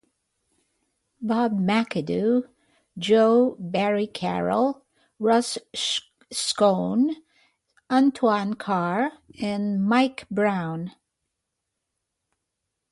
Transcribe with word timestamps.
Bob 1.21 1.59
McAdoo, 1.59 2.49
Joe 2.97 3.55
Barry 3.59 4.07
Carroll, 4.07 4.83
Russ 5.19 5.59
Schoene, 5.75 7.17
Antoine 7.91 8.55
Carr, 8.55 9.11
and 9.39 9.85
Mike 9.85 10.25
Brown. 10.31 10.93